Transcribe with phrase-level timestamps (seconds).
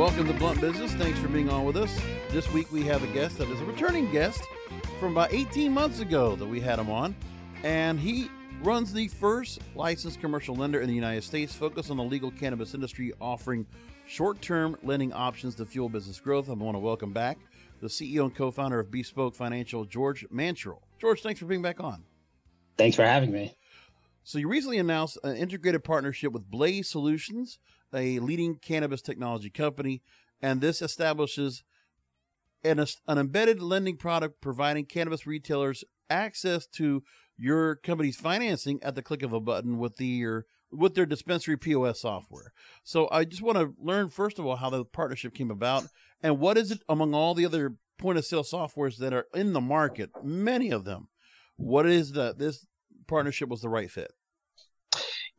[0.00, 0.94] Welcome to Blunt Business.
[0.94, 1.94] Thanks for being on with us.
[2.30, 4.42] This week we have a guest that is a returning guest
[4.98, 7.14] from about 18 months ago that we had him on.
[7.64, 8.30] And he
[8.62, 12.72] runs the first licensed commercial lender in the United States focused on the legal cannabis
[12.72, 13.66] industry, offering
[14.06, 16.48] short term lending options to fuel business growth.
[16.48, 17.36] I want to welcome back
[17.82, 20.80] the CEO and co founder of Bespoke Financial, George Mantrell.
[20.98, 22.02] George, thanks for being back on.
[22.78, 23.54] Thanks for having me.
[24.24, 27.58] So, you recently announced an integrated partnership with Blaze Solutions
[27.94, 30.02] a leading cannabis technology company,
[30.42, 31.62] and this establishes
[32.64, 37.02] an, an embedded lending product providing cannabis retailers access to
[37.36, 41.56] your company's financing at the click of a button with the your with their dispensary
[41.56, 42.52] POS software.
[42.84, 45.84] So I just want to learn first of all how the partnership came about
[46.22, 49.52] and what is it among all the other point of sale softwares that are in
[49.52, 51.08] the market, many of them.
[51.56, 52.66] What is that this
[53.06, 54.12] partnership was the right fit?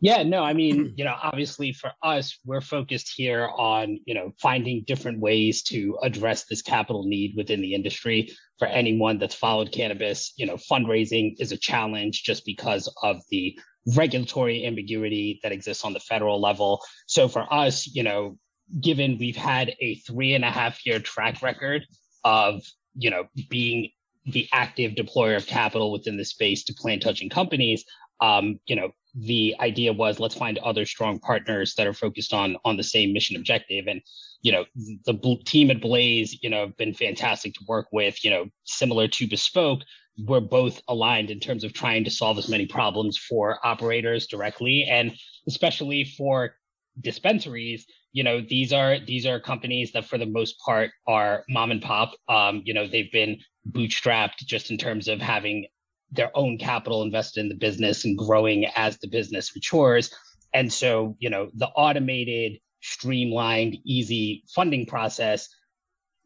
[0.03, 4.31] Yeah, no, I mean, you know, obviously for us, we're focused here on, you know,
[4.41, 8.31] finding different ways to address this capital need within the industry.
[8.57, 13.57] For anyone that's followed cannabis, you know, fundraising is a challenge just because of the
[13.95, 16.81] regulatory ambiguity that exists on the federal level.
[17.05, 18.39] So for us, you know,
[18.79, 21.85] given we've had a three and a half year track record
[22.23, 22.63] of,
[22.95, 23.91] you know, being
[24.25, 27.85] the active deployer of capital within the space to plant touching companies,
[28.19, 32.57] um, you know, the idea was let's find other strong partners that are focused on
[32.63, 33.87] on the same mission objective.
[33.87, 34.01] And
[34.41, 34.65] you know
[35.05, 39.07] the team at blaze you know have been fantastic to work with you know similar
[39.07, 39.81] to bespoke
[40.25, 44.85] we're both aligned in terms of trying to solve as many problems for operators directly
[44.89, 45.15] and
[45.47, 46.55] especially for
[46.99, 47.85] dispensaries.
[48.11, 51.81] You know these are these are companies that for the most part are mom and
[51.81, 52.13] pop.
[52.27, 55.67] Um you know they've been bootstrapped just in terms of having
[56.11, 60.13] their own capital invested in the business and growing as the business matures.
[60.53, 65.47] And so, you know, the automated, streamlined, easy funding process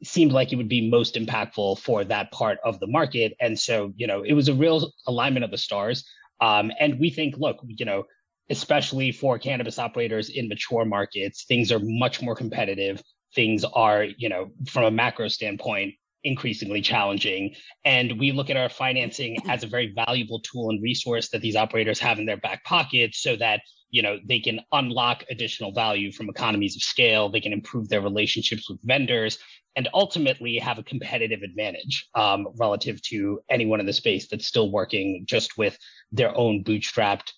[0.04, 3.34] seemed like it would be most impactful for that part of the market.
[3.40, 6.06] And so, you know, it was a real alignment of the stars.
[6.42, 8.04] Um, and we think, look, you know,
[8.50, 13.02] especially for cannabis operators in mature markets, things are much more competitive.
[13.34, 15.94] Things are, you know, from a macro standpoint,
[16.25, 17.56] increasingly challenging.
[17.86, 21.56] And we look at our financing as a very valuable tool and resource that these
[21.56, 26.12] operators have in their back pocket so that you know they can unlock additional value
[26.12, 27.30] from economies of scale.
[27.30, 29.38] They can improve their relationships with vendors
[29.78, 34.72] and ultimately have a competitive advantage um, relative to anyone in the space that's still
[34.72, 35.78] working just with
[36.12, 37.31] their own bootstrapped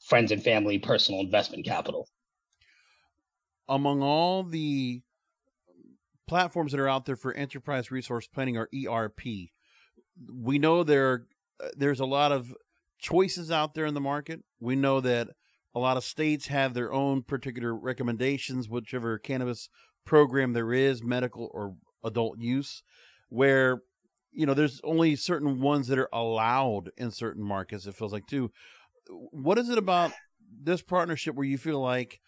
[0.00, 2.08] friends and family personal investment capital.
[3.68, 5.02] Among all the
[6.30, 9.20] platforms that are out there for enterprise resource planning or ERP.
[10.32, 11.26] We know there
[11.60, 12.54] uh, there's a lot of
[13.00, 14.44] choices out there in the market.
[14.60, 15.30] We know that
[15.74, 19.68] a lot of states have their own particular recommendations, whichever cannabis
[20.06, 21.74] program there is, medical or
[22.04, 22.84] adult use,
[23.28, 23.82] where
[24.30, 27.86] you know there's only certain ones that are allowed in certain markets.
[27.86, 28.52] It feels like too.
[29.08, 30.12] What is it about
[30.62, 32.20] this partnership where you feel like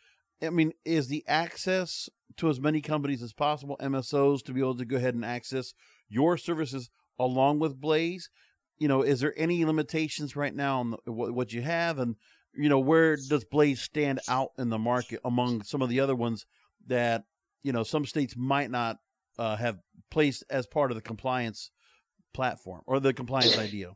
[0.43, 2.09] I mean, is the access
[2.39, 5.75] to as many companies as possible, MSOs, to be able to go ahead and access
[6.09, 8.29] your services along with Blaze?
[8.79, 12.17] You know, is there any limitations right now on the, what, you have, and
[12.55, 16.17] you know, where does Blaze stand out in the market among some of the other
[16.17, 16.45] ones
[16.87, 17.23] that
[17.63, 18.97] you know some states might not
[19.39, 19.79] uh, have
[20.11, 21.71] placed as part of the compliance
[22.35, 23.93] platform or the compliance idea?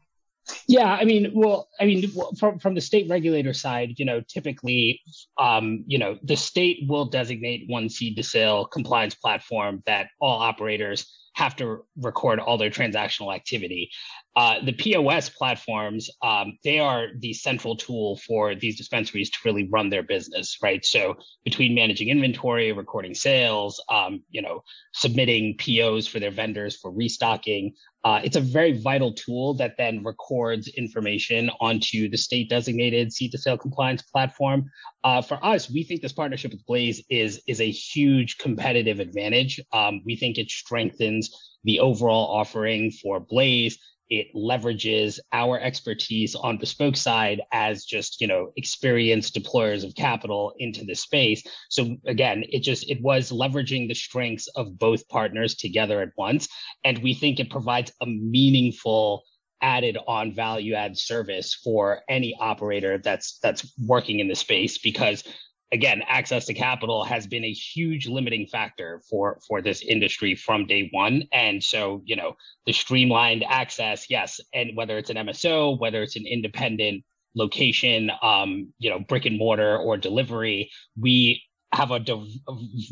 [0.69, 5.01] Yeah, I mean, well, I mean, from from the state regulator side, you know, typically,
[5.39, 10.39] um, you know, the state will designate one seed to sale compliance platform that all
[10.41, 13.91] operators have to record all their transactional activity.
[14.35, 19.69] Uh, the POS platforms, um, they are the central tool for these dispensaries to really
[19.71, 20.85] run their business, right?
[20.85, 26.91] So between managing inventory, recording sales, um, you know, submitting POs for their vendors for
[26.91, 27.75] restocking,
[28.07, 33.33] uh, it's a very vital tool that then records information onto the state designated seed
[33.33, 34.65] to sale compliance platform.
[35.07, 39.61] Uh, for us, we think this partnership with Blaze is, is a huge competitive advantage.
[39.73, 41.31] Um, we think it strengthens
[41.63, 43.79] the overall offering for Blaze.
[44.11, 50.55] It leverages our expertise on bespoke side as just you know experienced deployers of capital
[50.59, 51.43] into the space.
[51.71, 56.49] So again it just it was leveraging the strengths of both partners together at once.
[56.85, 59.25] And we think it provides a meaningful
[59.63, 65.25] added on value add service for any operator that's that's working in the space because
[65.73, 70.67] again, access to capital has been a huge limiting factor for for this industry from
[70.67, 71.25] day one.
[71.33, 72.37] And so, you know,
[72.67, 77.05] the streamlined access, yes, and whether it's an MSO, whether it's an independent
[77.35, 81.43] location, um, you know, brick and mortar or delivery, we
[81.73, 82.27] have a, a,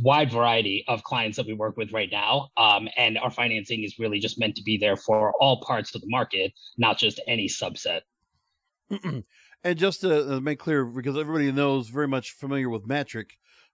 [0.02, 2.48] wide variety of clients that we work with right now.
[2.56, 6.00] Um, and our financing is really just meant to be there for all parts of
[6.00, 8.00] the market, not just any subset.
[9.64, 13.30] and just to make clear, because everybody knows very much familiar with Metrc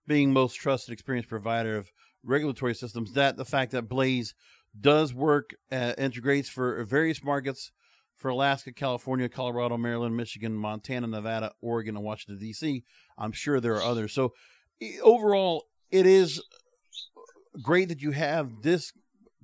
[0.07, 1.91] being most trusted experience provider of
[2.23, 4.33] regulatory systems, that the fact that Blaze
[4.79, 7.71] does work, uh, integrates for various markets
[8.15, 12.83] for Alaska, California, Colorado, Maryland, Michigan, Montana, Nevada, Oregon, and Washington, D.C.
[13.17, 14.13] I'm sure there are others.
[14.13, 14.33] So
[15.03, 16.41] overall, it is
[17.61, 18.93] great that you have this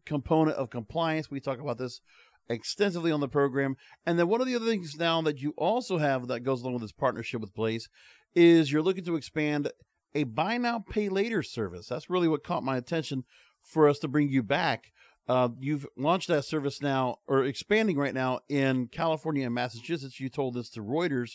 [0.05, 1.29] component of compliance.
[1.29, 2.01] We talk about this
[2.49, 3.75] extensively on the program.
[4.05, 6.73] And then one of the other things now that you also have that goes along
[6.73, 7.89] with this partnership with Blaze
[8.35, 9.71] is you're looking to expand
[10.15, 11.87] a buy now, pay later service.
[11.87, 13.23] That's really what caught my attention
[13.61, 14.91] for us to bring you back.
[15.27, 20.19] Uh, you've launched that service now, or expanding right now in California and Massachusetts.
[20.19, 21.31] You told this to Reuters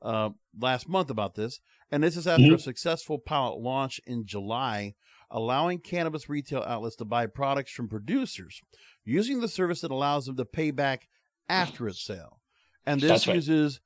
[0.00, 1.60] uh, last month about this.
[1.90, 2.54] And this is after mm-hmm.
[2.54, 4.94] a successful pilot launch in July,
[5.30, 8.60] allowing cannabis retail outlets to buy products from producers
[9.04, 11.08] using the service that allows them to pay back
[11.48, 12.40] after its sale.
[12.84, 13.80] And this uses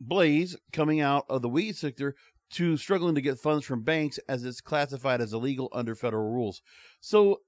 [0.00, 2.14] Blaze coming out of the weed sector
[2.50, 6.62] to struggling to get funds from banks as it's classified as illegal under federal rules.
[7.00, 7.40] So,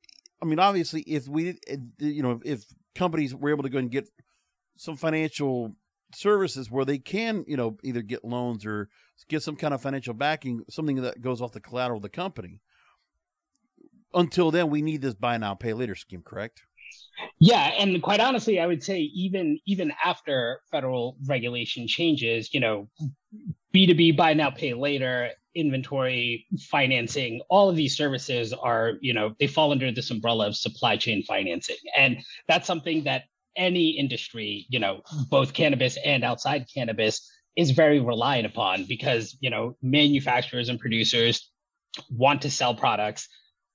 [0.43, 1.59] I mean, obviously, if we,
[1.99, 2.65] you know, if
[2.95, 4.09] companies were able to go and get
[4.77, 5.75] some financial
[6.15, 8.89] services where they can, you know, either get loans or
[9.29, 12.61] get some kind of financial backing, something that goes off the collateral of the company.
[14.15, 16.63] Until then, we need this buy now, pay later scheme, correct?
[17.41, 22.89] Yeah, and quite honestly, I would say even even after federal regulation changes, you know,
[23.75, 29.47] B2B buy now, pay later, inventory financing, all of these services are, you know, they
[29.47, 31.77] fall under this umbrella of supply chain financing.
[31.97, 33.25] And that's something that
[33.59, 39.51] any industry, you know, both cannabis and outside cannabis is very reliant upon because, you
[39.51, 41.51] know, manufacturers and producers
[42.11, 43.29] want to sell products.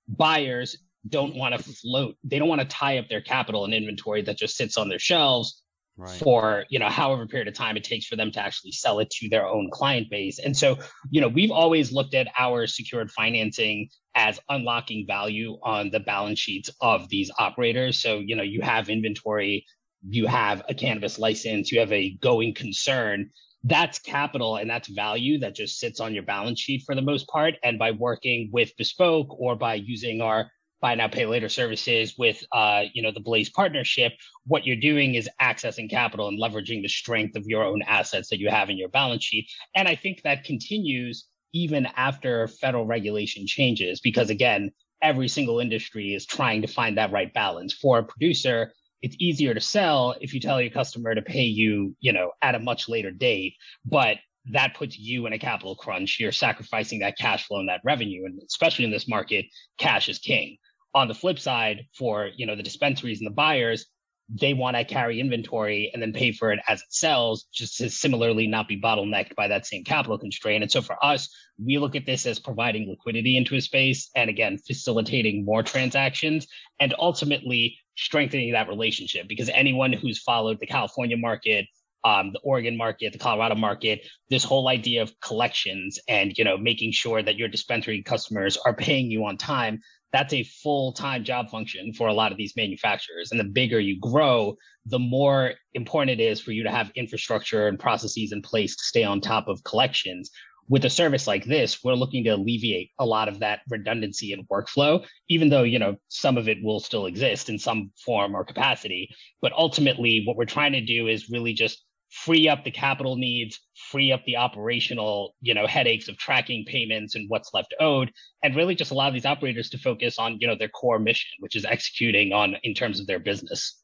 [0.07, 0.77] Buyers
[1.07, 2.15] don't want to float.
[2.23, 4.99] They don't want to tie up their capital and inventory that just sits on their
[4.99, 5.61] shelves
[5.97, 6.19] right.
[6.19, 9.09] for, you know, however period of time it takes for them to actually sell it
[9.09, 10.39] to their own client base.
[10.39, 10.77] And so,
[11.09, 16.39] you know, we've always looked at our secured financing as unlocking value on the balance
[16.39, 18.01] sheets of these operators.
[18.01, 19.65] So, you know, you have inventory,
[20.07, 23.29] you have a cannabis license, you have a going concern.
[23.63, 27.27] That's capital and that's value that just sits on your balance sheet for the most
[27.27, 27.55] part.
[27.63, 30.51] And by working with Bespoke or by using our
[30.83, 34.13] buy now pay later services with uh, you know the blaze partnership
[34.45, 38.39] what you're doing is accessing capital and leveraging the strength of your own assets that
[38.39, 43.45] you have in your balance sheet and i think that continues even after federal regulation
[43.47, 44.71] changes, because again,
[45.01, 47.73] every single industry is trying to find that right balance.
[47.73, 51.95] For a producer, it's easier to sell if you tell your customer to pay you,
[51.99, 53.55] you know, at a much later date,
[53.85, 54.17] but
[54.51, 56.17] that puts you in a capital crunch.
[56.19, 58.25] You're sacrificing that cash flow and that revenue.
[58.25, 59.45] And especially in this market,
[59.77, 60.57] cash is king.
[60.95, 63.85] On the flip side, for you know the dispensaries and the buyers,
[64.29, 67.89] they want to carry inventory and then pay for it as it sells, just to
[67.89, 70.63] similarly not be bottlenecked by that same capital constraint.
[70.63, 71.29] And so for us,
[71.63, 76.47] we look at this as providing liquidity into a space and again, facilitating more transactions
[76.79, 81.65] and ultimately strengthening that relationship because anyone who's followed the California market,
[82.03, 86.57] um, the Oregon market, the Colorado market, this whole idea of collections and you know
[86.57, 89.79] making sure that your dispensary customers are paying you on time
[90.13, 93.31] that's a full-time job function for a lot of these manufacturers.
[93.31, 94.55] And the bigger you grow
[94.85, 98.83] the more important it is for you to have infrastructure and processes in place to
[98.83, 100.29] stay on top of collections.
[100.69, 104.47] With a service like this we're looking to alleviate a lot of that redundancy and
[104.47, 108.45] workflow even though you know some of it will still exist in some form or
[108.45, 109.09] capacity.
[109.41, 113.59] But ultimately what we're trying to do is really just free up the capital needs,
[113.89, 118.11] free up the operational, you know, headaches of tracking payments and what's left owed,
[118.43, 121.55] and really just allow these operators to focus on, you know, their core mission, which
[121.55, 123.81] is executing on in terms of their business.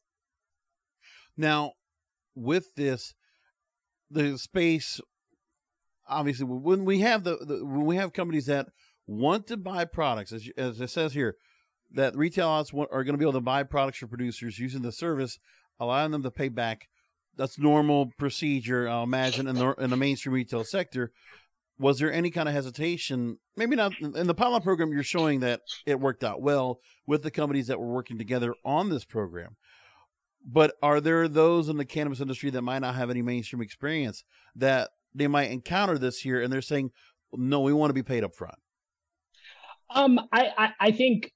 [1.36, 1.72] Now,
[2.36, 3.14] with this,
[4.10, 5.00] the space,
[6.08, 8.68] obviously, when we have the, the when we have companies that
[9.08, 11.36] want to buy products, as as it says here,
[11.92, 14.92] that retail outlets are going to be able to buy products for producers using the
[14.92, 15.38] service,
[15.80, 16.88] allowing them to pay back
[17.36, 18.88] that's normal procedure.
[18.88, 21.12] I'll imagine in the in the mainstream retail sector.
[21.78, 23.38] Was there any kind of hesitation?
[23.56, 24.92] Maybe not in the pilot program.
[24.92, 28.90] You're showing that it worked out well with the companies that were working together on
[28.90, 29.56] this program.
[30.46, 34.24] But are there those in the cannabis industry that might not have any mainstream experience
[34.56, 36.90] that they might encounter this here, and they're saying,
[37.32, 38.58] "No, we want to be paid up front."
[39.94, 41.32] Um, I, I, I think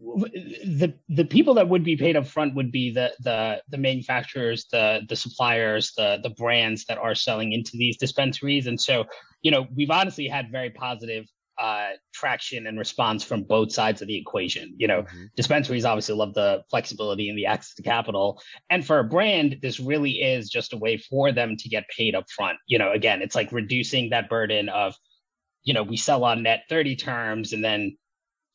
[0.00, 4.66] the the people that would be paid up front would be the the the manufacturers
[4.70, 9.04] the the suppliers the the brands that are selling into these dispensaries and so
[9.42, 11.26] you know we've honestly had very positive
[11.58, 14.72] uh, traction and response from both sides of the equation.
[14.76, 15.24] You know, mm-hmm.
[15.34, 18.40] dispensaries obviously love the flexibility and the access to capital.
[18.70, 22.14] And for a brand, this really is just a way for them to get paid
[22.14, 22.58] up front.
[22.68, 24.94] You know, again, it's like reducing that burden of,
[25.64, 27.96] you know, we sell on net 30 terms and then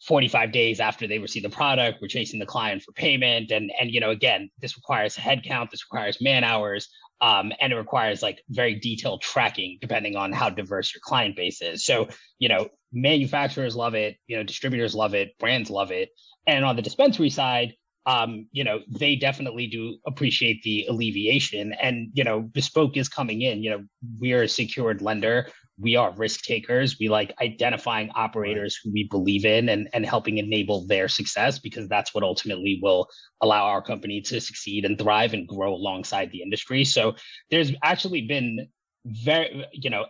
[0.05, 3.51] 45 days after they receive the product we're chasing the client for payment.
[3.51, 6.89] And and you know again this requires headcount this requires man hours
[7.21, 11.61] um, and it requires like very detailed tracking depending on how diverse your client base
[11.61, 11.85] is.
[11.85, 12.07] So
[12.39, 16.09] you know manufacturers love it you know distributors love it brands love it.
[16.45, 17.73] And on the dispensary side
[18.05, 21.73] um, you know, they definitely do appreciate the alleviation.
[21.81, 23.83] And, you know, Bespoke is coming in, you know,
[24.19, 25.47] we're a secured lender
[25.79, 26.97] we are risk takers.
[26.99, 31.87] We like identifying operators who we believe in and, and helping enable their success because
[31.87, 33.07] that's what ultimately will
[33.41, 36.83] allow our company to succeed and thrive and grow alongside the industry.
[36.83, 37.15] So
[37.49, 38.67] there's actually been
[39.05, 40.05] very, you know,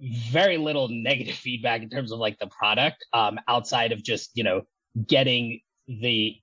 [0.00, 4.44] very little negative feedback in terms of like the product um, outside of just, you
[4.44, 4.62] know,
[5.06, 6.36] getting the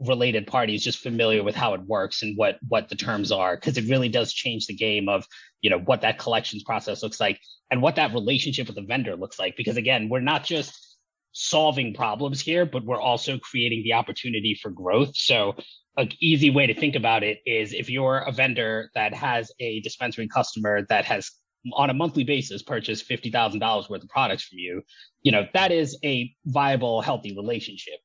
[0.00, 3.78] related parties just familiar with how it works and what what the terms are because
[3.78, 5.26] it really does change the game of
[5.62, 9.16] you know what that collections process looks like and what that relationship with the vendor
[9.16, 9.56] looks like.
[9.56, 10.98] Because again we're not just
[11.32, 15.16] solving problems here but we're also creating the opportunity for growth.
[15.16, 15.54] So
[15.96, 19.80] an easy way to think about it is if you're a vendor that has a
[19.80, 21.30] dispensary customer that has
[21.72, 24.82] on a monthly basis purchased $50,000 worth of products from you,
[25.22, 27.98] you know, that is a viable, healthy relationship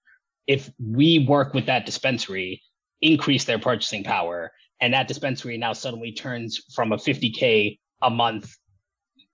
[0.47, 2.61] if we work with that dispensary,
[3.01, 8.55] increase their purchasing power, and that dispensary now suddenly turns from a 50K a month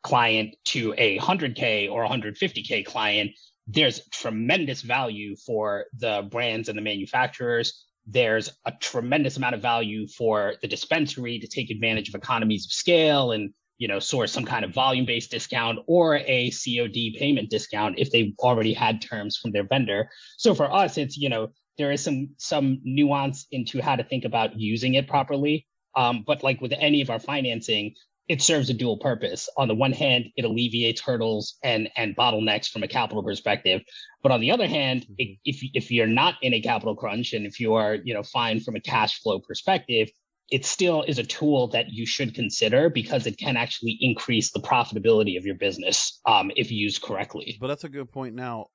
[0.04, 3.32] client to a 100K or 150K client,
[3.68, 7.86] there's tremendous value for the brands and the manufacturers.
[8.06, 12.72] There's a tremendous amount of value for the dispensary to take advantage of economies of
[12.72, 17.96] scale and you know, source some kind of volume-based discount or a COD payment discount
[17.98, 20.10] if they already had terms from their vendor.
[20.38, 24.26] So for us, it's you know there is some some nuance into how to think
[24.26, 25.68] about using it properly.
[25.96, 27.96] Um, but like with any of our financing,
[28.28, 29.50] it serves a dual purpose.
[29.58, 33.82] On the one hand, it alleviates hurdles and and bottlenecks from a capital perspective.
[34.22, 35.14] But on the other hand, mm-hmm.
[35.18, 38.24] it, if if you're not in a capital crunch and if you are you know
[38.24, 40.10] fine from a cash flow perspective,
[40.50, 44.60] it still is a tool that you should consider because it can actually increase the
[44.60, 47.58] profitability of your business um, if used correctly.
[47.60, 48.36] But that's a good point.
[48.36, 48.68] Now,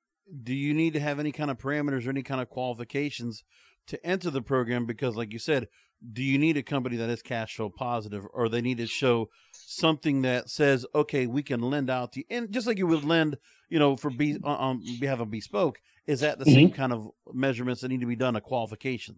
[0.43, 3.43] do you need to have any kind of parameters or any kind of qualifications
[3.87, 4.85] to enter the program?
[4.85, 5.67] Because, like you said,
[6.11, 9.29] do you need a company that is cash flow positive, or they need to show
[9.53, 13.03] something that says, okay, we can lend out to you, and just like you would
[13.03, 13.37] lend,
[13.69, 16.53] you know, for be on behalf of bespoke, is that the mm-hmm.
[16.53, 18.35] same kind of measurements that need to be done?
[18.35, 19.15] A qualification.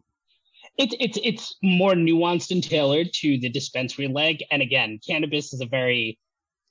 [0.78, 4.44] It's it's it's more nuanced and tailored to the dispensary leg.
[4.52, 6.20] And again, cannabis is a very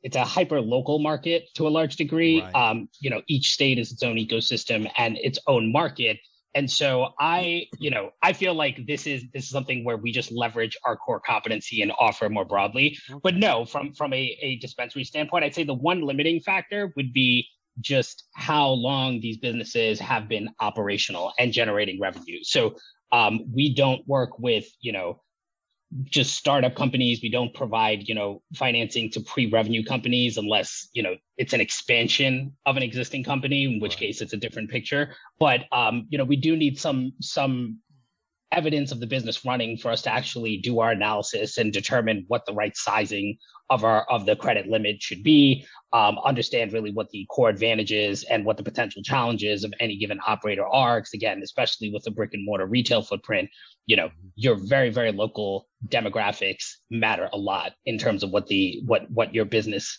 [0.03, 2.43] it's a hyper local market to a large degree.
[2.43, 2.55] Right.
[2.55, 6.19] Um, you know, each state is its own ecosystem and its own market.
[6.55, 10.13] And so I, you know, I feel like this is this is something where we
[10.13, 12.99] just leverage our core competency and offer more broadly.
[13.11, 13.21] Okay.
[13.23, 17.13] But no, from from a, a dispensary standpoint, I'd say the one limiting factor would
[17.13, 17.49] be
[17.81, 22.39] just how long these businesses have been operational and generating revenue.
[22.43, 22.77] So
[23.15, 25.21] um, we don't work with, you know,
[26.03, 27.21] just startup companies.
[27.23, 32.57] We don't provide, you know, financing to pre-revenue companies unless, you know, it's an expansion
[32.67, 34.01] of an existing company, in which right.
[34.01, 35.15] case it's a different picture.
[35.39, 37.79] But um, you know, we do need some some
[38.55, 42.47] evidence of the business running for us to actually do our analysis and determine what
[42.47, 43.37] the right sizing
[43.71, 48.23] of our of the credit limit should be um, understand really what the core advantages
[48.25, 51.01] and what the potential challenges of any given operator are.
[51.01, 53.49] Because again especially with the brick and mortar retail footprint
[53.87, 58.83] you know your very very local demographics matter a lot in terms of what the
[58.87, 59.99] what what your business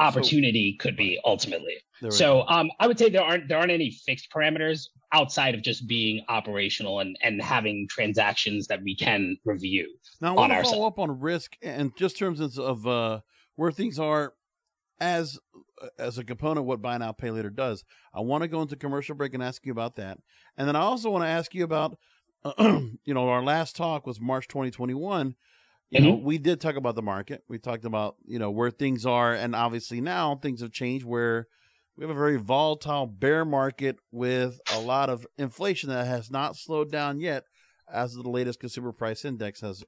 [0.00, 1.76] opportunity so, could be ultimately.
[2.10, 5.86] So um, i would say there aren't there aren't any fixed parameters outside of just
[5.86, 9.88] being operational and and having transactions that we can review
[10.20, 10.86] now i want to follow side.
[10.86, 13.20] up on risk and just terms of uh,
[13.56, 14.34] where things are
[15.00, 15.38] as
[15.98, 17.84] as a component of what buy now pay later does.
[18.14, 20.18] I want to go into commercial break and ask you about that.
[20.56, 21.96] And then i also want to ask you about
[22.58, 25.34] you know our last talk was march 2021
[25.94, 26.10] you mm-hmm.
[26.10, 29.32] know we did talk about the market we talked about you know where things are
[29.32, 31.46] and obviously now things have changed where
[31.96, 36.56] we have a very volatile bear market with a lot of inflation that has not
[36.56, 37.44] slowed down yet
[37.92, 39.84] as the latest consumer price index has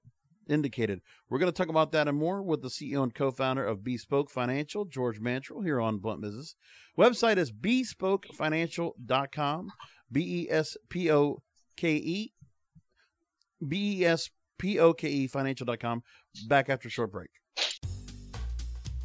[0.48, 1.00] indicated.
[1.28, 4.30] We're going to talk about that and more with the CEO and co-founder of Bespoke
[4.30, 6.54] Financial, George Mantrell, here on Blunt Business.
[6.96, 9.70] Website is bespokefinancial.com,
[14.58, 16.02] B-E-S-P-O-K-E, B-E-S-P-O-K-E financial.com.
[16.48, 17.30] Back after a short break.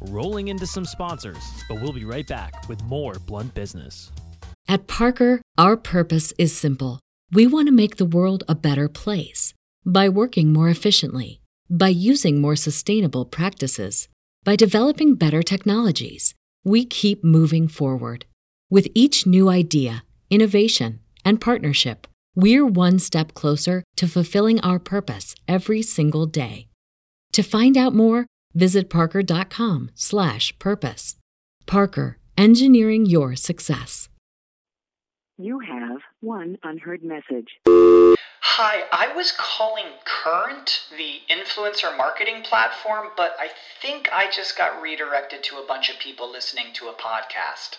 [0.08, 4.10] rolling into some sponsors, but we'll be right back with more Blunt Business.
[4.68, 6.98] At Parker, our purpose is simple.
[7.32, 9.54] We want to make the world a better place
[9.86, 11.40] by working more efficiently,
[11.70, 14.08] by using more sustainable practices,
[14.44, 16.34] by developing better technologies.
[16.64, 18.24] We keep moving forward.
[18.70, 25.34] With each new idea, innovation, and partnership, we're one step closer to fulfilling our purpose
[25.46, 26.68] every single day.
[27.32, 31.16] To find out more, visit parker.com/purpose.
[31.66, 34.08] Parker, engineering your success.
[35.38, 37.48] You have one unheard message.
[37.66, 43.48] Hi, I was calling Current, the influencer marketing platform, but I
[43.80, 47.78] think I just got redirected to a bunch of people listening to a podcast.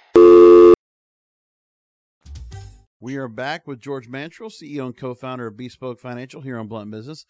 [3.03, 6.91] We are back with George Mantrell, CEO and co-founder of Bespoke Financial here on Blunt
[6.91, 7.25] Business.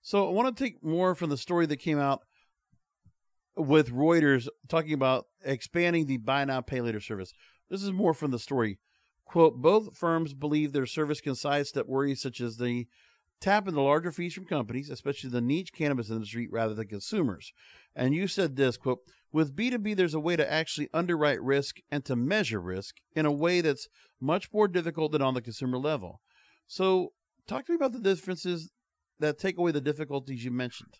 [0.00, 2.22] So I want to take more from the story that came out
[3.56, 7.32] with Reuters talking about expanding the buy now pay later service.
[7.68, 8.78] This is more from the story.
[9.24, 12.86] Quote, both firms believe their service can sidestep worries such as the
[13.40, 17.52] tap into larger fees from companies, especially the niche cannabis industry, rather than consumers.
[17.96, 19.00] And you said this, quote,
[19.32, 23.32] with B2B, there's a way to actually underwrite risk and to measure risk in a
[23.32, 23.88] way that's
[24.20, 26.20] much more difficult than on the consumer level.
[26.66, 27.12] So,
[27.46, 28.70] talk to me about the differences
[29.20, 30.94] that take away the difficulties you mentioned.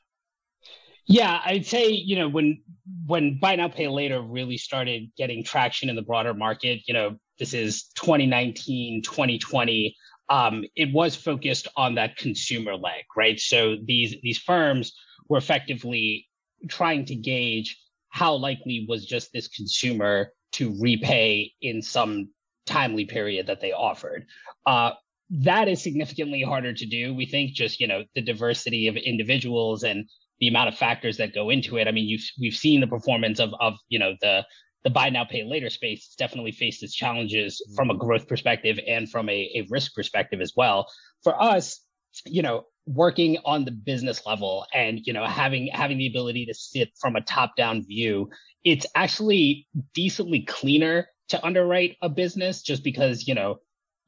[1.07, 2.63] Yeah, I'd say, you know, when
[3.07, 7.17] when buy now pay later really started getting traction in the broader market, you know,
[7.39, 9.97] this is 2019, 2020,
[10.29, 13.41] um, it was focused on that consumer leg, right?
[13.41, 14.93] So these these firms
[15.31, 16.29] were effectively
[16.69, 17.79] trying to gauge
[18.11, 22.29] how likely was just this consumer to repay in some
[22.67, 24.27] timely period that they offered.
[24.67, 24.93] Uh,
[25.31, 27.15] that is significantly harder to do.
[27.15, 30.07] We think just you know the diversity of individuals and
[30.41, 31.89] the amount of factors that go into it.
[31.89, 34.45] I mean, you've we've seen the performance of of you know the
[34.85, 36.07] the buy now pay later space.
[36.07, 40.41] It's definitely faced its challenges from a growth perspective and from a, a risk perspective
[40.41, 40.87] as well.
[41.25, 41.81] For us,
[42.25, 46.55] you know, working on the business level and you know having having the ability to
[46.55, 48.29] sit from a top down view
[48.65, 53.59] it's actually decently cleaner to underwrite a business just because you know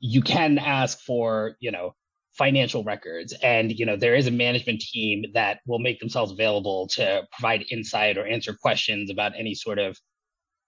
[0.00, 1.94] you can ask for you know
[2.32, 6.88] financial records and you know there is a management team that will make themselves available
[6.88, 9.98] to provide insight or answer questions about any sort of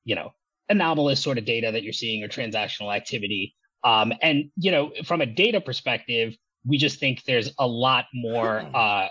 [0.04, 0.30] you know
[0.68, 3.54] anomalous sort of data that you're seeing or transactional activity.
[3.84, 8.64] Um, and you know from a data perspective we just think there's a lot more
[8.74, 9.08] uh,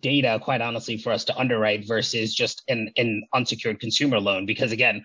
[0.00, 4.46] data, quite honestly, for us to underwrite versus just an, an unsecured consumer loan.
[4.46, 5.04] Because again,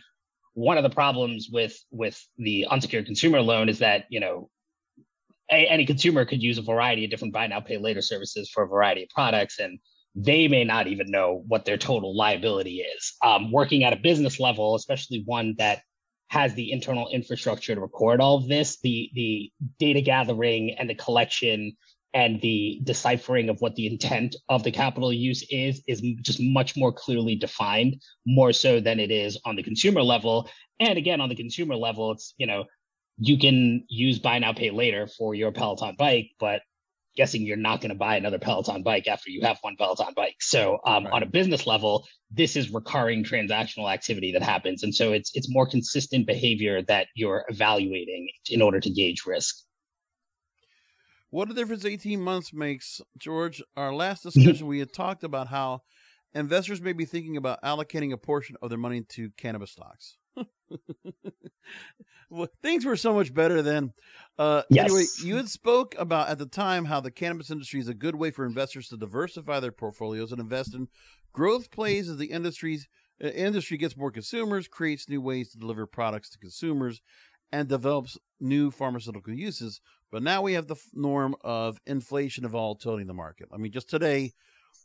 [0.55, 4.49] one of the problems with with the unsecured consumer loan is that you know
[5.51, 8.63] a, any consumer could use a variety of different buy now pay later services for
[8.63, 9.77] a variety of products and
[10.15, 14.39] they may not even know what their total liability is um, working at a business
[14.39, 15.81] level especially one that
[16.35, 20.95] has the internal infrastructure to record all of this the the data gathering and the
[20.95, 21.71] collection
[22.13, 26.75] and the deciphering of what the intent of the capital use is is just much
[26.75, 27.95] more clearly defined
[28.27, 30.49] more so than it is on the consumer level.
[30.81, 32.65] And again on the consumer level it's you know
[33.17, 36.61] you can use buy now pay later for your peloton bike but
[37.15, 40.35] guessing you're not going to buy another Peloton bike after you have one Peloton bike.
[40.39, 41.13] So um, right.
[41.13, 45.49] on a business level, this is recurring transactional activity that happens, and so it's it's
[45.49, 49.55] more consistent behavior that you're evaluating in order to gauge risk.
[51.29, 53.61] What a difference 18 months makes, George.
[53.75, 55.81] Our last discussion, we had talked about how
[56.33, 60.17] investors may be thinking about allocating a portion of their money to cannabis stocks.
[62.29, 63.91] well, things were so much better then.
[64.37, 64.85] Uh, yes.
[64.85, 68.15] Anyway, you had spoke about at the time how the cannabis industry is a good
[68.15, 70.87] way for investors to diversify their portfolios and invest in
[71.33, 72.87] growth plays as the industry's
[73.23, 77.01] uh, industry gets more consumers, creates new ways to deliver products to consumers,
[77.51, 79.79] and develops new pharmaceutical uses.
[80.11, 83.49] But now we have the norm of inflation and volatility in the market.
[83.53, 84.33] I mean, just today,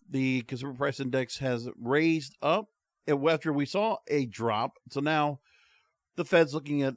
[0.08, 2.68] the consumer price index has raised up
[3.08, 4.78] after we saw a drop.
[4.90, 5.40] So now
[6.16, 6.94] the Fed's looking at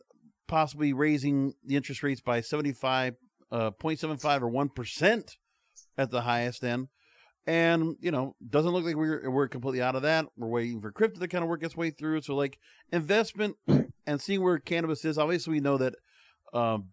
[0.47, 3.15] possibly raising the interest rates by 75,
[3.51, 5.29] uh, 0.75 or 1%
[5.97, 6.87] at the highest end.
[7.45, 10.25] And you know, doesn't look like we're we're completely out of that.
[10.37, 12.21] We're waiting for crypto to kind of work its way through.
[12.21, 12.57] So like
[12.91, 13.57] investment
[14.07, 15.17] and seeing where cannabis is.
[15.17, 15.95] Obviously, we know that
[16.53, 16.91] um,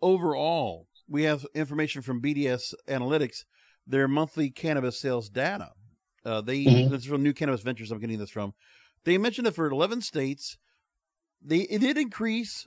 [0.00, 3.38] overall we have information from BDS Analytics,
[3.88, 5.70] their monthly cannabis sales data.
[6.24, 6.92] Uh, they mm-hmm.
[6.92, 7.90] this is from New Cannabis Ventures.
[7.90, 8.52] I'm getting this from.
[9.04, 10.58] They mentioned that for 11 states,
[11.42, 12.66] they it did increase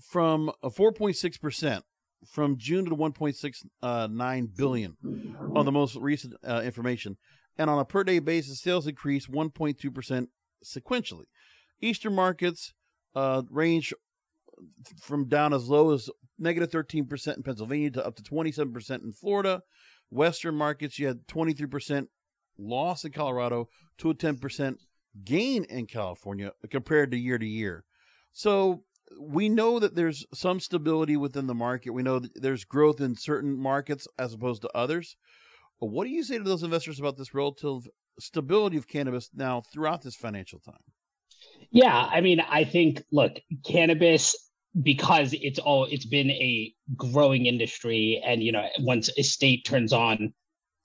[0.00, 1.84] from a 4.6 percent
[2.26, 7.16] from June to 1.69 uh, on the most recent uh, information,
[7.56, 10.28] and on a per day basis, sales increased 1.2 percent
[10.64, 11.26] sequentially.
[11.80, 12.74] Eastern markets
[13.14, 13.94] uh, range
[15.00, 19.62] from down as low as negative 13% in Pennsylvania to up to 27% in Florida.
[20.10, 22.06] Western markets, you had 23%
[22.58, 24.76] loss in Colorado to a 10%
[25.24, 27.84] gain in California compared to year to year.
[28.32, 28.84] So
[29.20, 31.90] we know that there's some stability within the market.
[31.90, 35.16] We know that there's growth in certain markets as opposed to others.
[35.78, 37.88] What do you say to those investors about this relative
[38.20, 40.82] stability of cannabis now throughout this financial time?
[41.70, 43.32] Yeah, I mean, I think look,
[43.64, 44.34] cannabis
[44.82, 49.92] because it's all it's been a growing industry and you know once a state turns
[49.92, 50.32] on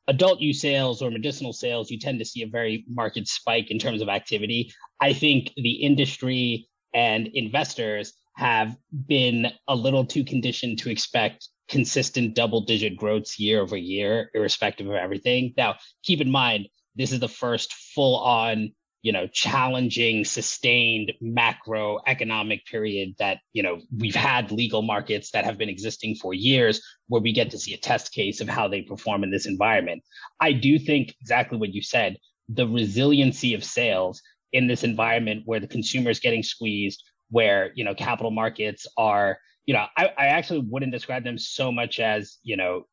[0.08, 3.80] adult use sales or medicinal sales you tend to see a very market spike in
[3.80, 4.72] terms of activity.
[5.00, 8.76] I think the industry and investors have
[9.08, 14.88] been a little too conditioned to expect consistent double digit growths year over year irrespective
[14.88, 15.54] of everything.
[15.56, 22.66] Now keep in mind this is the first full on you know challenging sustained macroeconomic
[22.66, 27.22] period that you know we've had legal markets that have been existing for years where
[27.22, 30.02] we get to see a test case of how they perform in this environment.
[30.40, 32.18] I do think exactly what you said
[32.50, 37.84] the resiliency of sales in this environment where the consumer is getting squeezed where you
[37.84, 42.38] know capital markets are you know I, I actually wouldn't describe them so much as
[42.44, 42.84] you know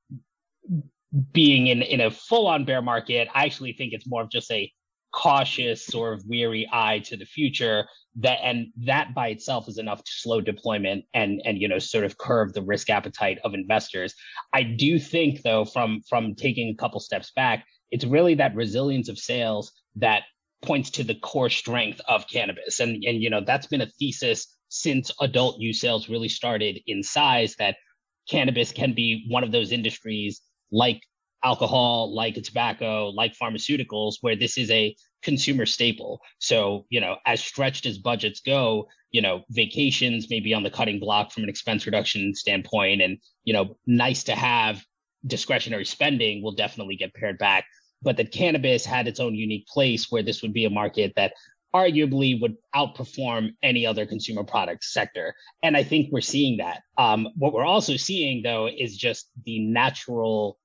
[1.32, 3.28] being in in a full on bear market.
[3.34, 4.70] I actually think it's more of just a
[5.12, 10.02] cautious sort of weary eye to the future that and that by itself is enough
[10.02, 14.14] to slow deployment and and you know sort of curb the risk appetite of investors.
[14.52, 19.08] I do think though from from taking a couple steps back it's really that resilience
[19.08, 20.22] of sales that
[20.62, 22.80] points to the core strength of cannabis.
[22.80, 27.02] And and you know that's been a thesis since adult use sales really started in
[27.02, 27.76] size that
[28.28, 31.02] cannabis can be one of those industries like
[31.42, 36.20] alcohol, like tobacco, like pharmaceuticals, where this is a consumer staple.
[36.38, 40.70] So, you know, as stretched as budgets go, you know, vacations may be on the
[40.70, 43.02] cutting block from an expense reduction standpoint.
[43.02, 44.82] And, you know, nice to have
[45.26, 47.66] discretionary spending will definitely get pared back.
[48.02, 51.34] But that cannabis had its own unique place where this would be a market that
[51.74, 55.34] arguably would outperform any other consumer product sector.
[55.62, 56.80] And I think we're seeing that.
[56.98, 60.58] Um, what we're also seeing, though, is just the natural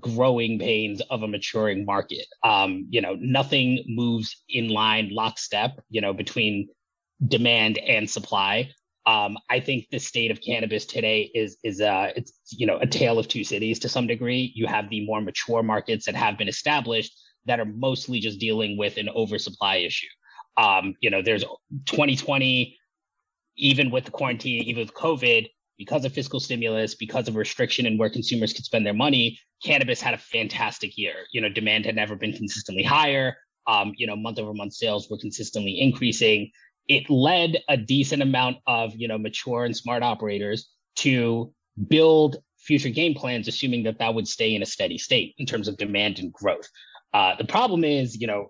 [0.00, 2.26] growing pains of a maturing market.
[2.42, 6.68] Um, you know, nothing moves in line lockstep, you know, between
[7.26, 8.70] demand and supply.
[9.06, 12.86] Um, I think the state of cannabis today is is uh it's you know a
[12.86, 14.52] tale of two cities to some degree.
[14.54, 17.12] You have the more mature markets that have been established
[17.46, 20.08] that are mostly just dealing with an oversupply issue.
[20.56, 21.44] Um, you know, there's
[21.86, 22.78] 2020,
[23.56, 25.48] even with the quarantine, even with COVID,
[25.78, 30.00] because of fiscal stimulus, because of restriction and where consumers could spend their money, cannabis
[30.00, 31.14] had a fantastic year.
[31.32, 33.36] You know, demand had never been consistently higher.
[33.66, 36.50] Um, you know, month over month sales were consistently increasing.
[36.86, 41.52] It led a decent amount of, you know, mature and smart operators to
[41.88, 45.66] build future game plans, assuming that that would stay in a steady state in terms
[45.66, 46.68] of demand and growth.
[47.12, 48.48] Uh, the problem is, you know,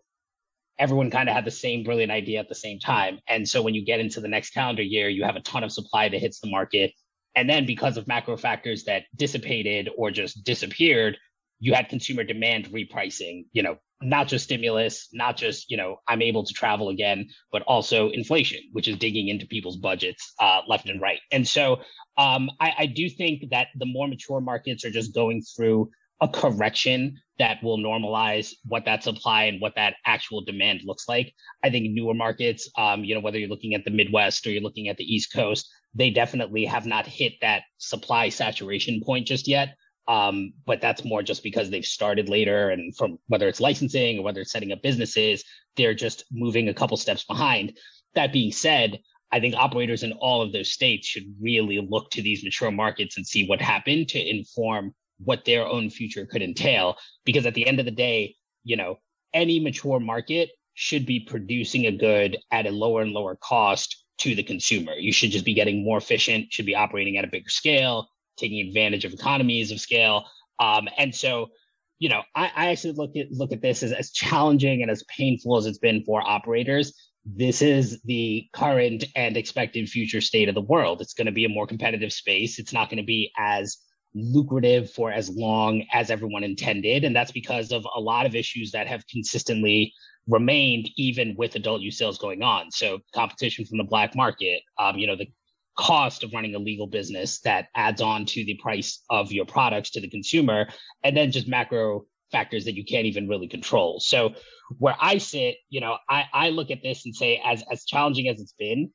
[0.78, 3.18] everyone kind of had the same brilliant idea at the same time.
[3.28, 5.70] And so when you get into the next calendar year, you have a ton of
[5.70, 6.92] supply that hits the market
[7.36, 11.16] and then because of macro factors that dissipated or just disappeared,
[11.60, 16.20] you had consumer demand repricing, you know, not just stimulus, not just, you know, I'm
[16.20, 20.88] able to travel again, but also inflation, which is digging into people's budgets uh, left
[20.88, 21.20] and right.
[21.32, 21.80] And so
[22.18, 26.28] um, I, I do think that the more mature markets are just going through a
[26.28, 31.34] correction that will normalize what that supply and what that actual demand looks like.
[31.62, 34.62] I think newer markets, um, you know, whether you're looking at the Midwest or you're
[34.62, 39.46] looking at the East Coast, they definitely have not hit that supply saturation point just
[39.46, 39.76] yet.
[40.06, 44.22] Um, but that's more just because they've started later and from whether it's licensing or
[44.22, 45.44] whether it's setting up businesses,
[45.76, 47.78] they're just moving a couple steps behind.
[48.14, 48.98] That being said,
[49.32, 53.16] I think operators in all of those states should really look to these mature markets
[53.16, 56.96] and see what happened to inform what their own future could entail.
[57.24, 58.98] Because at the end of the day, you know,
[59.32, 64.34] any mature market should be producing a good at a lower and lower cost to
[64.34, 64.94] the consumer.
[64.94, 68.66] You should just be getting more efficient, should be operating at a bigger scale, taking
[68.66, 70.24] advantage of economies of scale.
[70.58, 71.50] Um, and so
[71.98, 75.04] you know, I, I actually look at look at this as as challenging and as
[75.04, 76.92] painful as it's been for operators.
[77.24, 81.00] This is the current and expected future state of the world.
[81.00, 82.58] It's going to be a more competitive space.
[82.58, 83.78] It's not going to be as
[84.14, 87.04] lucrative for as long as everyone intended.
[87.04, 89.92] And that's because of a lot of issues that have consistently
[90.26, 92.70] remained even with adult use sales going on.
[92.70, 95.30] So competition from the black market, um, you know, the
[95.76, 99.90] cost of running a legal business that adds on to the price of your products
[99.90, 100.68] to the consumer,
[101.02, 104.00] and then just macro factors that you can't even really control.
[104.00, 104.34] So
[104.78, 108.28] where I sit, you know, I, I look at this and say, as as challenging
[108.28, 108.90] as it's been,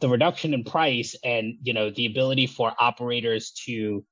[0.00, 4.04] the reduction in price and you know the ability for operators to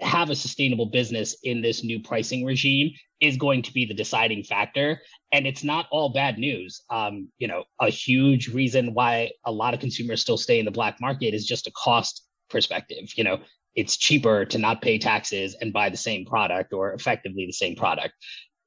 [0.00, 4.42] have a sustainable business in this new pricing regime is going to be the deciding
[4.42, 5.00] factor.
[5.32, 6.82] And it's not all bad news.
[6.90, 10.70] Um, you know a huge reason why a lot of consumers still stay in the
[10.70, 13.12] black market is just a cost perspective.
[13.16, 13.40] You know
[13.74, 17.76] it's cheaper to not pay taxes and buy the same product or effectively the same
[17.76, 18.14] product.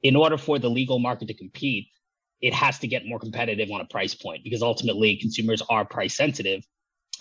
[0.02, 1.88] In order for the legal market to compete
[2.42, 6.14] it has to get more competitive on a price point because ultimately consumers are price
[6.14, 6.62] sensitive.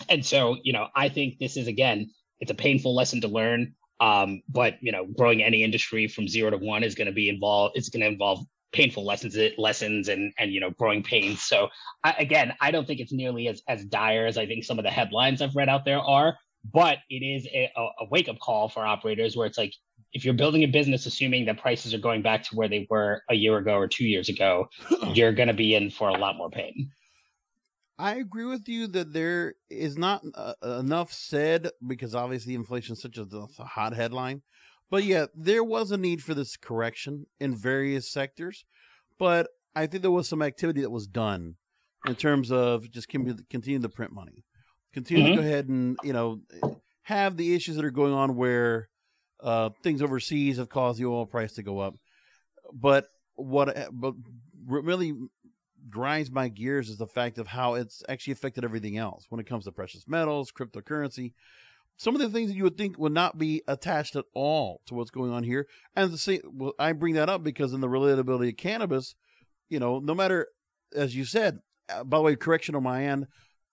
[0.09, 3.73] And so you know i think this is again it's a painful lesson to learn
[3.99, 7.29] um, but you know, growing any industry from zero to one is going to be
[7.29, 7.77] involved.
[7.77, 8.39] It's going to involve
[8.71, 11.43] painful lessons, lessons, and and you know, growing pains.
[11.43, 11.69] So
[12.03, 14.83] I, again, I don't think it's nearly as as dire as I think some of
[14.83, 16.35] the headlines I've read out there are.
[16.73, 19.73] But it is a, a wake up call for operators where it's like
[20.13, 23.21] if you're building a business assuming that prices are going back to where they were
[23.29, 24.69] a year ago or two years ago,
[25.13, 26.89] you're going to be in for a lot more pain.
[27.97, 33.01] I agree with you that there is not uh, enough said because obviously inflation is
[33.01, 33.27] such a,
[33.59, 34.41] a hot headline.
[34.89, 38.65] But yeah, there was a need for this correction in various sectors.
[39.17, 41.55] But I think there was some activity that was done
[42.05, 44.43] in terms of just continue to print money,
[44.93, 45.35] continue mm-hmm.
[45.35, 46.41] to go ahead and you know
[47.03, 48.89] have the issues that are going on where
[49.41, 51.95] uh, things overseas have caused the oil price to go up.
[52.73, 54.13] But what but
[54.65, 55.13] really
[55.89, 59.47] grinds my gears is the fact of how it's actually affected everything else when it
[59.47, 61.33] comes to precious metals, cryptocurrency.
[61.97, 64.95] Some of the things that you would think would not be attached at all to
[64.95, 65.67] what's going on here.
[65.95, 69.15] And the same, well, I bring that up because in the relatability of cannabis,
[69.69, 70.47] you know, no matter,
[70.95, 73.27] as you said, uh, by the way, correction on my end,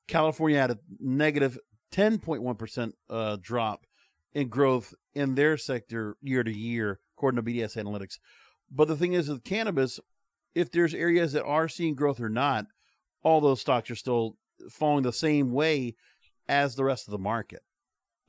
[0.07, 1.59] California had a negative
[1.93, 3.87] 10.1 uh, drop
[4.35, 8.19] in growth in their sector year to year, according to BDS Analytics.
[8.71, 9.99] But the thing is, with cannabis,
[10.55, 12.67] if there's areas that are seeing growth or not,
[13.23, 14.37] all those stocks are still
[14.71, 15.95] falling the same way
[16.49, 17.63] as the rest of the market.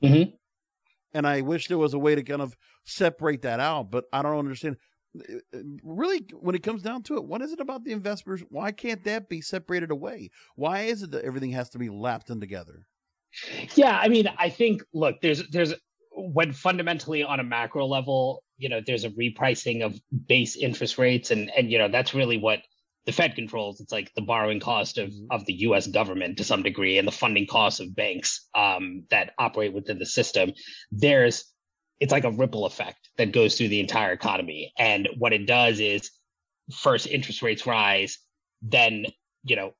[0.02, 0.30] Mm-hmm.
[1.14, 4.22] And I wish there was a way to kind of separate that out, but I
[4.22, 4.76] don't understand.
[5.82, 8.42] Really, when it comes down to it, what is it about the investors?
[8.48, 10.30] Why can't that be separated away?
[10.56, 12.86] Why is it that everything has to be lapped in together?
[13.74, 15.74] Yeah, I mean, I think look, there's there's
[16.14, 21.32] when fundamentally on a macro level, you know, there's a repricing of base interest rates,
[21.32, 22.60] and and you know that's really what
[23.06, 23.80] the Fed controls.
[23.80, 25.26] It's like the borrowing cost of mm-hmm.
[25.32, 25.88] of the U.S.
[25.88, 30.06] government to some degree, and the funding costs of banks um, that operate within the
[30.06, 30.52] system.
[30.92, 31.44] There's
[31.98, 35.80] it's like a ripple effect that goes through the entire economy, and what it does
[35.80, 36.12] is
[36.72, 38.18] first interest rates rise,
[38.62, 39.06] then
[39.42, 39.72] you know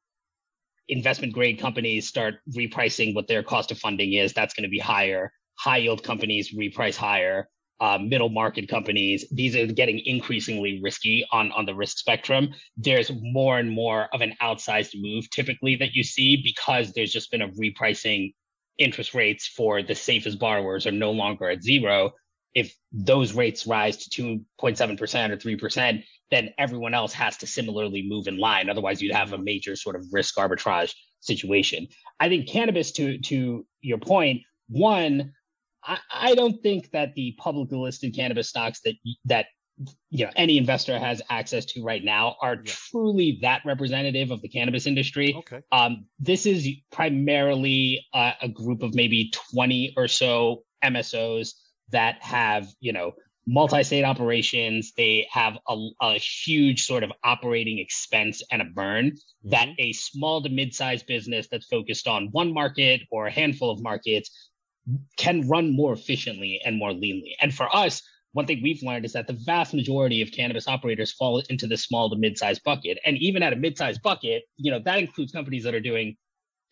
[0.88, 4.32] investment grade companies start repricing what their cost of funding is.
[4.32, 7.48] That's going to be higher high yield companies reprice higher.
[7.82, 12.48] Uh, middle market companies, these are getting increasingly risky on, on the risk spectrum.
[12.76, 17.32] There's more and more of an outsized move typically that you see because there's just
[17.32, 18.34] been a repricing
[18.78, 22.12] interest rates for the safest borrowers are no longer at zero.
[22.54, 28.28] If those rates rise to 2.7% or 3%, then everyone else has to similarly move
[28.28, 28.70] in line.
[28.70, 31.88] Otherwise, you'd have a major sort of risk arbitrage situation.
[32.20, 35.32] I think cannabis, to to your point, one,
[35.84, 39.46] I, I don't think that the publicly listed cannabis stocks that that
[40.10, 42.62] you know any investor has access to right now are yeah.
[42.66, 45.34] truly that representative of the cannabis industry.
[45.38, 45.62] Okay.
[45.72, 51.54] Um, this is primarily a, a group of maybe 20 or so MSOs
[51.90, 53.12] that have, you know,
[53.46, 54.92] multi-state operations.
[54.96, 59.50] They have a, a huge sort of operating expense and a burn mm-hmm.
[59.50, 63.82] that a small to mid-sized business that's focused on one market or a handful of
[63.82, 64.50] markets
[65.16, 67.32] can run more efficiently and more leanly.
[67.40, 71.12] And for us, one thing we've learned is that the vast majority of cannabis operators
[71.12, 72.98] fall into the small to mid-sized bucket.
[73.04, 76.16] And even at a mid-sized bucket, you know, that includes companies that are doing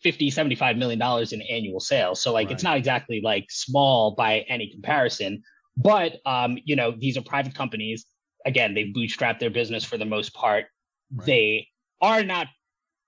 [0.01, 2.21] 50, 75 million dollars in annual sales.
[2.21, 2.55] So like right.
[2.55, 5.43] it's not exactly like small by any comparison,
[5.77, 8.05] but um, you know, these are private companies.
[8.45, 10.65] Again, they've bootstrapped their business for the most part.
[11.13, 11.25] Right.
[11.27, 11.67] They
[12.01, 12.47] are not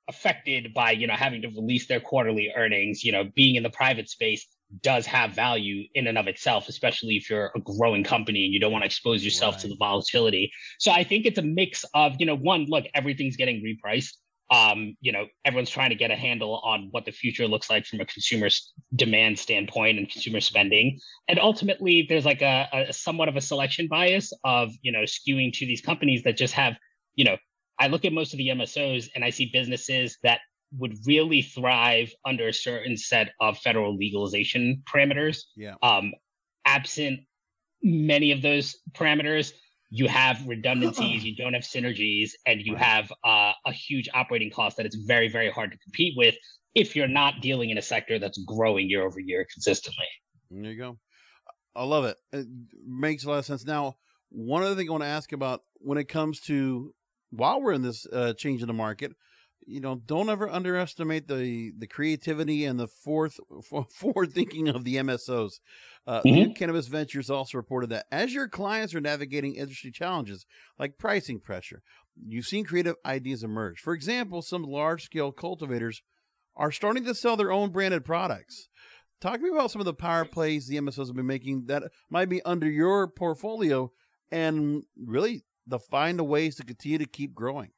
[0.08, 3.70] affected by, you know, having to release their quarterly earnings, you know, being in the
[3.70, 4.46] private space
[4.82, 8.60] does have value in and of itself, especially if you're a growing company and you
[8.60, 9.62] don't want to expose yourself right.
[9.62, 10.52] to the volatility.
[10.80, 14.14] So I think it's a mix of, you know, one, look, everything's getting repriced.
[14.52, 17.86] Um, you know, everyone's trying to get a handle on what the future looks like
[17.86, 18.50] from a consumer
[18.96, 21.00] demand standpoint and consumer spending.
[21.28, 25.54] And ultimately, there's like a, a somewhat of a selection bias of, you know, skewing
[25.54, 26.76] to these companies that just have,
[27.16, 27.38] you know,
[27.80, 30.42] I look at most of the MSOs and I see businesses that
[30.78, 35.44] would really thrive under a certain set of federal legalization parameters.
[35.56, 35.76] Yeah.
[35.82, 36.14] Um,
[36.66, 37.22] absent
[37.84, 39.52] many of those parameters,
[39.90, 44.78] you have redundancies, you don't have synergies, and you have uh, a huge operating cost
[44.78, 46.36] that it's very, very hard to compete with
[46.74, 50.06] if you're not dealing in a sector that's growing year over year consistently.
[50.50, 50.98] There you go.
[51.76, 52.18] I love it.
[52.32, 52.48] It
[52.86, 53.66] makes a lot of sense.
[53.66, 53.98] Now,
[54.30, 56.94] one other thing I want to ask about when it comes to
[57.30, 59.12] while we're in this uh, change in the market,
[59.65, 63.39] you know, don't ever underestimate the the creativity and the forth
[63.91, 65.60] forward thinking of the MSOs.
[66.06, 66.52] Uh, mm-hmm.
[66.54, 70.45] Cannabis Ventures also reported that as your clients are navigating industry challenges
[70.78, 71.82] like pricing pressure,
[72.26, 73.80] you've seen creative ideas emerge.
[73.80, 76.02] For example, some large scale cultivators
[76.56, 78.67] are starting to sell their own branded products.
[79.21, 81.84] Talk to me about some of the power plays the MSOs have been making that
[82.10, 83.91] might be under your portfolio
[84.32, 87.71] and really the find the ways to continue to keep growing.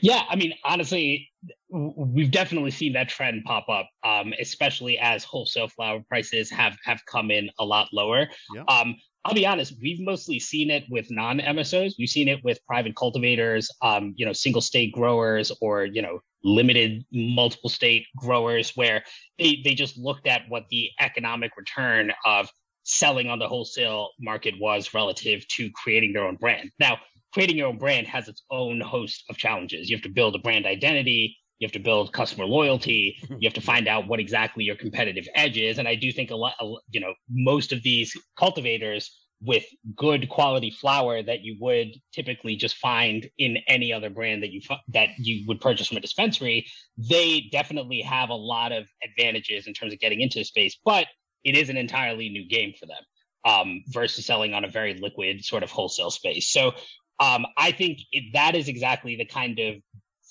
[0.00, 1.30] Yeah, I mean, honestly,
[1.70, 7.00] we've definitely seen that trend pop up, um, especially as wholesale flower prices have have
[7.06, 8.28] come in a lot lower.
[8.54, 8.64] Yeah.
[8.68, 11.94] Um, I'll be honest, we've mostly seen it with non-MSOs.
[11.98, 16.20] We've seen it with private cultivators, um, you know, single state growers or, you know,
[16.42, 19.02] limited multiple state growers where
[19.38, 22.50] they, they just looked at what the economic return of
[22.82, 26.70] selling on the wholesale market was relative to creating their own brand.
[26.78, 26.98] Now,
[27.34, 29.90] creating your own brand has its own host of challenges.
[29.90, 33.54] You have to build a brand identity, you have to build customer loyalty, you have
[33.54, 35.78] to find out what exactly your competitive edge is.
[35.78, 36.54] And I do think a lot,
[36.90, 39.10] you know, most of these cultivators
[39.42, 39.64] with
[39.96, 44.60] good quality flower that you would typically just find in any other brand that you
[44.88, 46.64] that you would purchase from a dispensary,
[46.96, 51.08] they definitely have a lot of advantages in terms of getting into the space, but
[51.42, 53.02] it is an entirely new game for them
[53.44, 56.50] um, versus selling on a very liquid sort of wholesale space.
[56.50, 56.72] So
[57.20, 59.76] um, I think it, that is exactly the kind of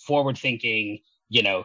[0.05, 1.63] forward thinking, you know,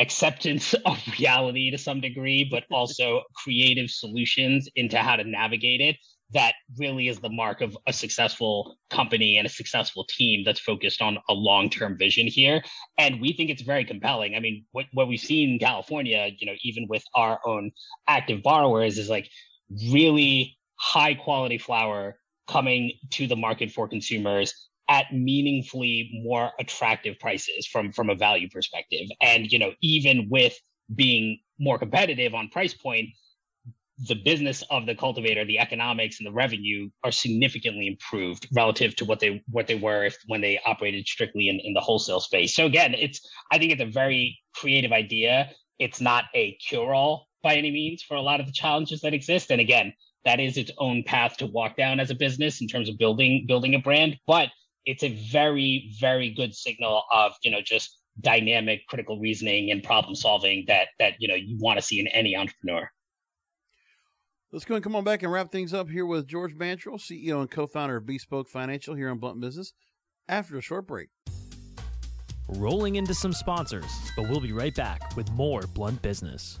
[0.00, 5.96] acceptance of reality to some degree, but also creative solutions into how to navigate it.
[6.32, 11.00] That really is the mark of a successful company and a successful team that's focused
[11.00, 12.62] on a long term vision here.
[12.98, 14.34] And we think it's very compelling.
[14.34, 17.70] I mean, what, what we've seen in California, you know, even with our own
[18.08, 19.28] active borrowers, is like
[19.92, 27.66] really high quality flower coming to the market for consumers at meaningfully more attractive prices
[27.66, 29.06] from from a value perspective.
[29.20, 30.58] And you know even with
[30.94, 33.08] being more competitive on price point
[34.08, 39.04] the business of the cultivator the economics and the revenue are significantly improved relative to
[39.04, 42.54] what they what they were if when they operated strictly in, in the wholesale space.
[42.54, 45.50] So again it's i think it's a very creative idea.
[45.78, 49.50] It's not a cure-all by any means for a lot of the challenges that exist.
[49.50, 49.92] And again
[50.24, 53.44] that is its own path to walk down as a business in terms of building
[53.46, 54.48] building a brand but
[54.86, 60.14] it's a very very good signal of you know just dynamic critical reasoning and problem
[60.14, 62.88] solving that that you know you want to see in any entrepreneur.
[64.52, 67.40] Let's go and come on back and wrap things up here with george Mantrell ceo
[67.40, 69.72] and co-founder of bespoke financial here on blunt business.
[70.28, 71.08] After a short break.
[72.48, 76.60] Rolling into some sponsors but we'll be right back with more blunt business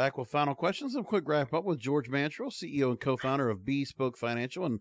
[0.00, 3.66] Back with final questions and quick wrap up with George Mantrell, CEO and co-founder of
[3.66, 4.64] Bespoke Financial.
[4.64, 4.80] And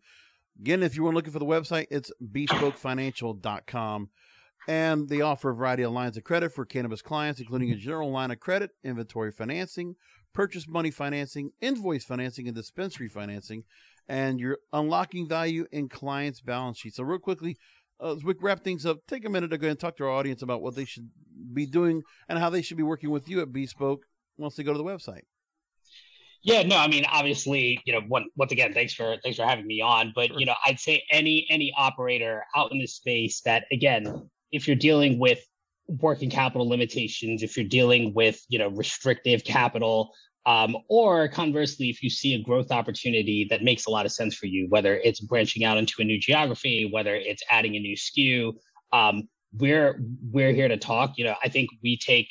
[0.58, 4.12] again, if you were looking for the website, it's bespokefinancial.com.
[4.70, 8.10] And they offer a variety of lines of credit for cannabis clients, including a general
[8.10, 9.96] line of credit, inventory financing,
[10.34, 13.66] purchase money financing, invoice financing, and dispensary financing.
[14.08, 16.96] And you're unlocking value in clients' balance sheets.
[16.96, 17.58] So, real quickly,
[18.02, 20.12] uh, as we wrap things up, take a minute to go and talk to our
[20.12, 21.10] audience about what they should
[21.54, 24.06] be doing and how they should be working with you at Bespoke
[24.40, 25.24] once they go to the website.
[26.42, 29.68] Yeah, no, I mean, obviously, you know, one, once again, thanks for thanks for having
[29.68, 30.14] me on.
[30.16, 30.40] But sure.
[30.40, 34.78] you know, I'd say any any operator out in this space that, again, if you're
[34.78, 35.40] dealing with
[35.88, 40.14] working capital limitations, if you're dealing with you know restrictive capital,
[40.46, 44.34] um, or conversely, if you see a growth opportunity that makes a lot of sense
[44.34, 47.98] for you, whether it's branching out into a new geography, whether it's adding a new
[47.98, 48.54] SKU,
[48.94, 49.28] um,
[49.58, 51.14] we're we're here to talk.
[51.18, 52.30] You know, I think we take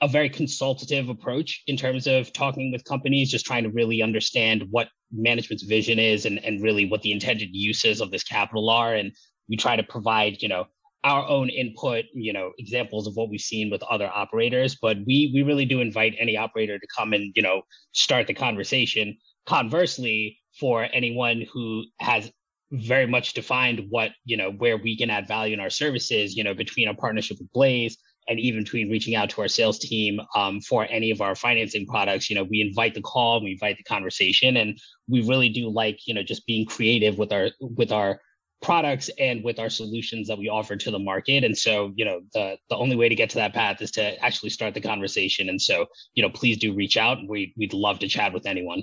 [0.00, 4.64] a very consultative approach in terms of talking with companies, just trying to really understand
[4.70, 8.94] what management's vision is and, and really what the intended uses of this capital are.
[8.94, 9.12] And
[9.48, 10.66] we try to provide, you know,
[11.04, 14.76] our own input, you know, examples of what we've seen with other operators.
[14.80, 18.34] But we we really do invite any operator to come and, you know, start the
[18.34, 19.16] conversation.
[19.46, 22.30] Conversely, for anyone who has
[22.72, 26.42] very much defined what, you know, where we can add value in our services, you
[26.42, 27.98] know, between our partnership with Blaze
[28.28, 31.86] and even between reaching out to our sales team um, for any of our financing
[31.86, 35.68] products you know we invite the call we invite the conversation and we really do
[35.68, 38.20] like you know just being creative with our with our
[38.62, 42.20] products and with our solutions that we offer to the market and so you know
[42.32, 45.50] the the only way to get to that path is to actually start the conversation
[45.50, 48.82] and so you know please do reach out we we'd love to chat with anyone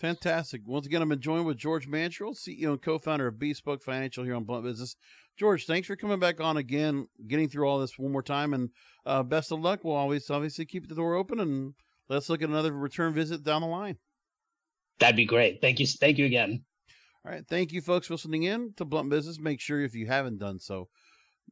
[0.00, 0.62] Fantastic.
[0.64, 4.44] Once again, I'm joined with George Mantrell, CEO and co-founder of Bespoke Financial here on
[4.44, 4.96] Blunt Business.
[5.40, 8.68] George, thanks for coming back on again, getting through all this one more time, and
[9.06, 9.80] uh, best of luck.
[9.82, 11.72] We'll always obviously keep the door open, and
[12.10, 13.96] let's look at another return visit down the line.
[14.98, 15.62] That'd be great.
[15.62, 15.86] Thank you.
[15.86, 16.62] Thank you again.
[17.24, 17.42] All right.
[17.48, 19.38] Thank you, folks, for listening in to Blunt Business.
[19.38, 20.88] Make sure if you haven't done so,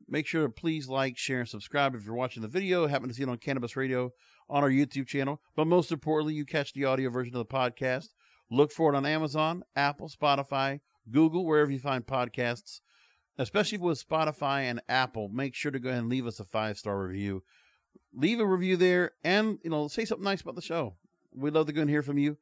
[0.06, 2.86] make sure to please like, share, and subscribe if you're watching the video.
[2.86, 4.10] Happen to see it on Cannabis Radio
[4.50, 5.40] on our YouTube channel.
[5.56, 8.08] But most importantly, you catch the audio version of the podcast.
[8.50, 10.80] Look for it on Amazon, Apple, Spotify,
[11.10, 12.80] Google, wherever you find podcasts
[13.38, 16.76] especially with Spotify and Apple, make sure to go ahead and leave us a five
[16.76, 17.42] star review.
[18.14, 20.96] Leave a review there and, you know, say something nice about the show.
[21.34, 22.36] We'd love to go and hear from you.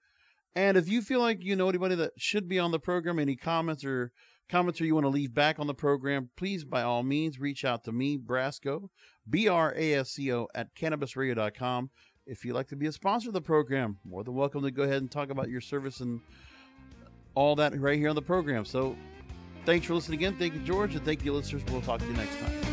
[0.55, 3.37] And if you feel like you know anybody that should be on the program, any
[3.37, 4.11] comments or
[4.49, 7.65] comments or you want to leave back on the program, please, by all means, reach
[7.65, 8.89] out to me, Brasco,
[9.29, 11.91] B R A S C O, at cannabisradio.com.
[12.27, 14.85] If you'd like to be a sponsor of the program, more than welcome to go
[14.85, 16.21] ahead and talk about your service and
[17.35, 18.65] all that right here on the program.
[18.65, 18.97] So
[19.67, 20.37] Thanks for listening again.
[20.39, 21.63] Thank you, George, and thank you, listeners.
[21.71, 22.66] We'll talk to you next time.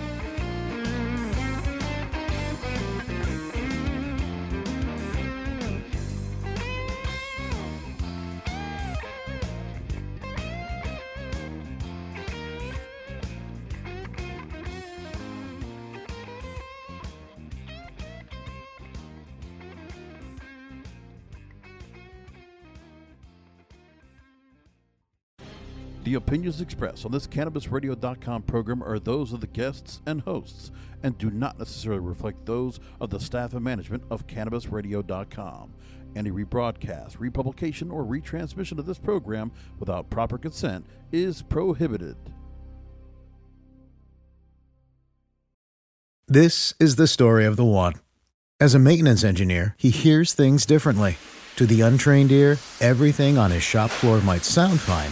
[26.14, 30.70] The opinions expressed on this CannabisRadio.com program are those of the guests and hosts
[31.02, 35.74] and do not necessarily reflect those of the staff and management of CannabisRadio.com.
[36.16, 42.16] Any rebroadcast, republication, or retransmission of this program without proper consent is prohibited.
[46.28, 47.96] This is the story of the one.
[48.60, 51.18] As a maintenance engineer, he hears things differently.
[51.56, 55.12] To the untrained ear, everything on his shop floor might sound fine